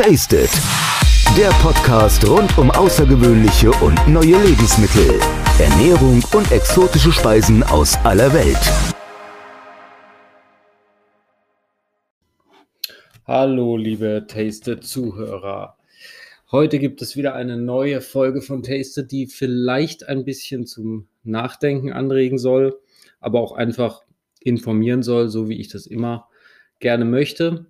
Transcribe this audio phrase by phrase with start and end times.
[0.00, 0.50] Taste it!
[1.36, 5.18] Der Podcast rund um außergewöhnliche und neue Lebensmittel,
[5.58, 8.60] Ernährung und exotische Speisen aus aller Welt.
[13.26, 15.76] Hallo, liebe Taste-Zuhörer.
[16.52, 21.92] Heute gibt es wieder eine neue Folge von Taste, die vielleicht ein bisschen zum Nachdenken
[21.92, 22.78] anregen soll,
[23.18, 24.04] aber auch einfach
[24.38, 26.28] informieren soll, so wie ich das immer
[26.78, 27.66] gerne möchte.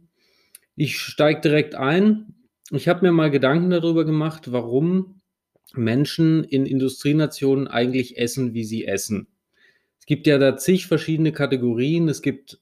[0.81, 2.35] Ich steige direkt ein.
[2.71, 5.23] Ich habe mir mal Gedanken darüber gemacht, warum
[5.75, 9.27] Menschen in Industrienationen eigentlich essen, wie sie essen.
[9.99, 12.09] Es gibt ja da zig verschiedene Kategorien.
[12.09, 12.61] Es gibt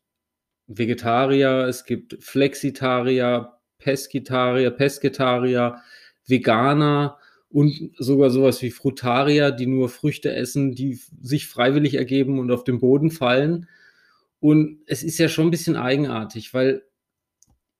[0.66, 5.82] Vegetarier, es gibt Flexitarier, Peskitarier, Pesketarier,
[6.26, 7.18] Veganer
[7.50, 12.64] und sogar sowas wie Frutarier, die nur Früchte essen, die sich freiwillig ergeben und auf
[12.64, 13.68] den Boden fallen.
[14.40, 16.82] Und es ist ja schon ein bisschen eigenartig, weil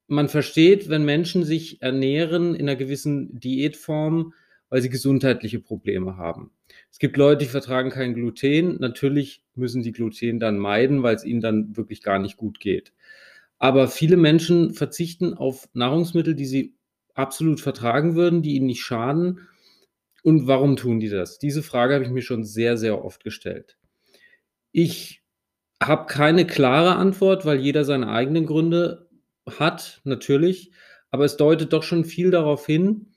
[0.07, 4.33] man versteht, wenn Menschen sich ernähren in einer gewissen Diätform,
[4.69, 6.51] weil sie gesundheitliche Probleme haben.
[6.91, 8.77] Es gibt Leute, die vertragen kein Gluten.
[8.79, 12.93] Natürlich müssen die Gluten dann meiden, weil es ihnen dann wirklich gar nicht gut geht.
[13.59, 16.75] Aber viele Menschen verzichten auf Nahrungsmittel, die sie
[17.13, 19.47] absolut vertragen würden, die ihnen nicht schaden.
[20.23, 21.39] Und warum tun die das?
[21.39, 23.77] Diese Frage habe ich mir schon sehr, sehr oft gestellt.
[24.71, 25.23] Ich
[25.81, 29.06] habe keine klare Antwort, weil jeder seine eigenen Gründe
[29.59, 30.71] hat, natürlich,
[31.09, 33.07] aber es deutet doch schon viel darauf hin,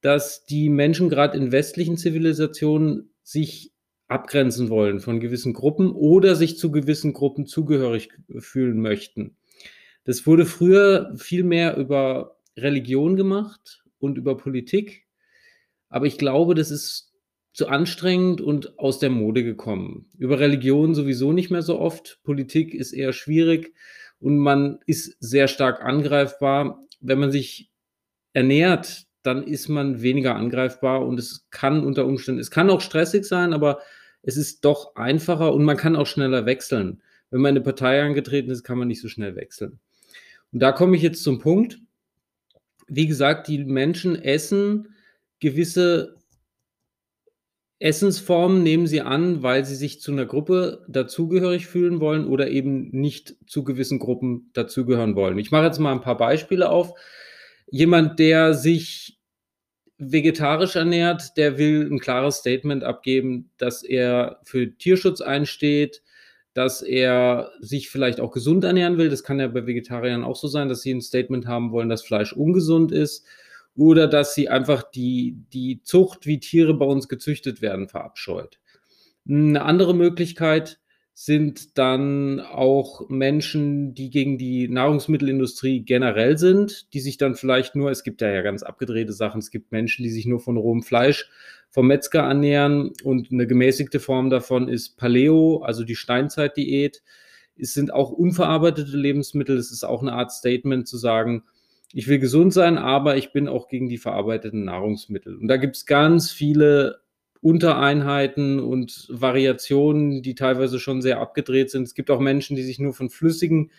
[0.00, 3.72] dass die Menschen gerade in westlichen Zivilisationen sich
[4.08, 9.36] abgrenzen wollen von gewissen Gruppen oder sich zu gewissen Gruppen zugehörig fühlen möchten.
[10.04, 15.06] Das wurde früher viel mehr über Religion gemacht und über Politik,
[15.88, 17.12] aber ich glaube, das ist
[17.52, 20.10] zu anstrengend und aus der Mode gekommen.
[20.18, 23.74] Über Religion sowieso nicht mehr so oft, Politik ist eher schwierig
[24.22, 26.86] und man ist sehr stark angreifbar.
[27.00, 27.70] Wenn man sich
[28.32, 33.24] ernährt, dann ist man weniger angreifbar und es kann unter Umständen, es kann auch stressig
[33.24, 33.80] sein, aber
[34.22, 37.02] es ist doch einfacher und man kann auch schneller wechseln.
[37.30, 39.80] Wenn man eine Partei angetreten ist, kann man nicht so schnell wechseln.
[40.52, 41.80] Und da komme ich jetzt zum Punkt.
[42.86, 44.94] Wie gesagt, die Menschen essen
[45.40, 46.16] gewisse
[47.82, 52.90] Essensformen nehmen sie an, weil sie sich zu einer Gruppe dazugehörig fühlen wollen oder eben
[52.90, 55.36] nicht zu gewissen Gruppen dazugehören wollen.
[55.38, 56.92] Ich mache jetzt mal ein paar Beispiele auf.
[57.68, 59.18] Jemand, der sich
[59.98, 66.02] vegetarisch ernährt, der will ein klares Statement abgeben, dass er für Tierschutz einsteht,
[66.54, 69.08] dass er sich vielleicht auch gesund ernähren will.
[69.08, 72.02] Das kann ja bei Vegetariern auch so sein, dass sie ein Statement haben wollen, dass
[72.02, 73.26] Fleisch ungesund ist
[73.74, 78.58] oder dass sie einfach die, die Zucht, wie Tiere bei uns gezüchtet werden, verabscheut.
[79.28, 80.80] Eine andere Möglichkeit
[81.14, 87.90] sind dann auch Menschen, die gegen die Nahrungsmittelindustrie generell sind, die sich dann vielleicht nur,
[87.90, 90.82] es gibt ja, ja ganz abgedrehte Sachen, es gibt Menschen, die sich nur von rohem
[90.82, 91.30] Fleisch
[91.70, 97.02] vom Metzger ernähren und eine gemäßigte Form davon ist Paleo, also die Steinzeitdiät.
[97.56, 101.44] Es sind auch unverarbeitete Lebensmittel, es ist auch eine Art Statement zu sagen,
[101.92, 105.36] ich will gesund sein, aber ich bin auch gegen die verarbeiteten Nahrungsmittel.
[105.36, 107.00] Und da gibt es ganz viele
[107.40, 111.82] Untereinheiten und Variationen, die teilweise schon sehr abgedreht sind.
[111.82, 113.70] Es gibt auch Menschen, die sich nur von flüssigen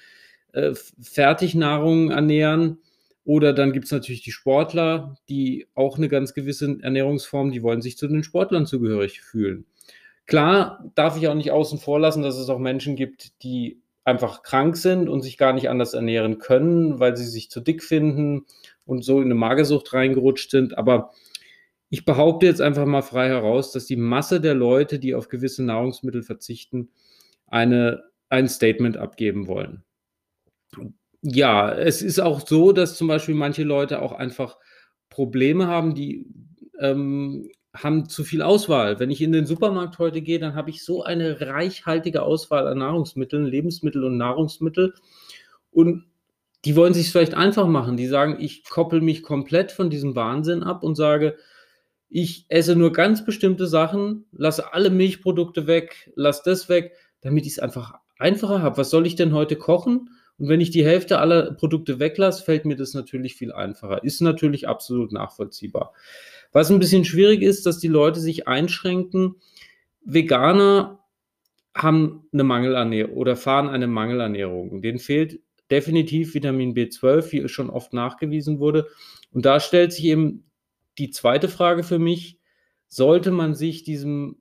[0.52, 2.80] äh, Fertignahrungen ernähren.
[3.26, 7.82] Oder dann gibt es natürlich die Sportler, die auch eine ganz gewisse Ernährungsform, die wollen
[7.82, 9.66] sich zu den Sportlern zugehörig fühlen.
[10.26, 14.44] Klar darf ich auch nicht außen vor lassen, dass es auch Menschen gibt, die einfach
[14.44, 18.46] krank sind und sich gar nicht anders ernähren können, weil sie sich zu dick finden
[18.86, 20.78] und so in eine Magersucht reingerutscht sind.
[20.78, 21.12] Aber
[21.90, 25.64] ich behaupte jetzt einfach mal frei heraus, dass die Masse der Leute, die auf gewisse
[25.64, 26.90] Nahrungsmittel verzichten,
[27.48, 29.84] eine, ein Statement abgeben wollen.
[31.22, 34.58] Ja, es ist auch so, dass zum Beispiel manche Leute auch einfach
[35.10, 36.26] Probleme haben, die
[36.80, 39.00] ähm, haben zu viel Auswahl.
[39.00, 42.80] Wenn ich in den Supermarkt heute gehe, dann habe ich so eine reichhaltige Auswahl an
[42.80, 44.94] Nahrungsmitteln, Lebensmittel und Nahrungsmittel.
[45.72, 46.06] Und
[46.66, 47.98] die wollen sich vielleicht einfach machen.
[47.98, 51.36] Die sagen, ich koppel mich komplett von diesem Wahnsinn ab und sage,
[52.10, 57.54] ich esse nur ganz bestimmte Sachen, lasse alle Milchprodukte weg, lasse das weg, damit ich
[57.54, 58.78] es einfach einfacher habe.
[58.78, 60.10] Was soll ich denn heute kochen?
[60.38, 64.04] Und wenn ich die Hälfte aller Produkte weglasse, fällt mir das natürlich viel einfacher.
[64.04, 65.94] Ist natürlich absolut nachvollziehbar.
[66.54, 69.36] Was ein bisschen schwierig ist, dass die Leute sich einschränken.
[70.06, 71.04] Veganer
[71.76, 74.82] haben eine Mangelernährung oder fahren eine Mangelernährung.
[74.82, 75.42] Denen fehlt
[75.72, 78.88] definitiv Vitamin B12, wie es schon oft nachgewiesen wurde.
[79.32, 80.46] Und da stellt sich eben
[81.00, 82.40] die zweite Frage für mich,
[82.88, 84.38] sollte man sich diesem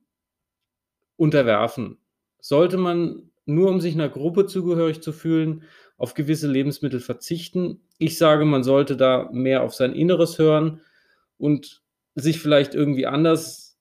[1.17, 1.97] unterwerfen?
[2.41, 5.62] Sollte man nur um sich einer Gruppe zugehörig zu fühlen,
[5.97, 7.81] auf gewisse Lebensmittel verzichten.
[7.99, 10.81] Ich sage, man sollte da mehr auf sein Inneres hören
[11.38, 11.81] und
[12.14, 13.79] sich vielleicht irgendwie anders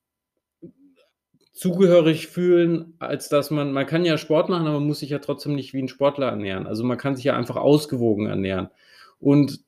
[1.53, 5.19] zugehörig fühlen, als dass man, man kann ja Sport machen, aber man muss sich ja
[5.19, 6.65] trotzdem nicht wie ein Sportler ernähren.
[6.65, 8.69] Also man kann sich ja einfach ausgewogen ernähren.
[9.19, 9.59] Und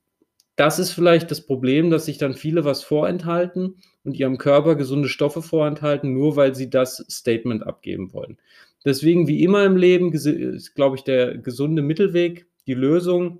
[0.55, 5.09] das ist vielleicht das Problem, dass sich dann viele was vorenthalten und ihrem Körper gesunde
[5.09, 8.37] Stoffe vorenthalten, nur weil sie das Statement abgeben wollen.
[8.85, 13.39] Deswegen, wie immer im Leben, ist, glaube ich, der gesunde Mittelweg, die Lösung.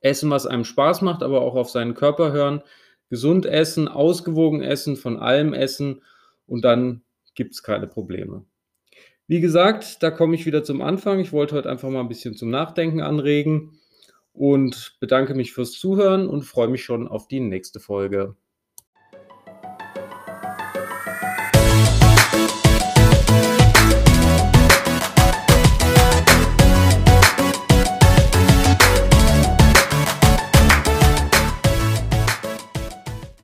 [0.00, 2.62] Essen, was einem Spaß macht, aber auch auf seinen Körper hören.
[3.08, 6.02] Gesund essen, ausgewogen essen, von allem essen
[6.46, 7.02] und dann
[7.34, 8.44] gibt es keine Probleme.
[9.28, 11.18] Wie gesagt, da komme ich wieder zum Anfang.
[11.18, 13.78] Ich wollte heute einfach mal ein bisschen zum Nachdenken anregen
[14.32, 18.36] und bedanke mich fürs Zuhören und freue mich schon auf die nächste Folge.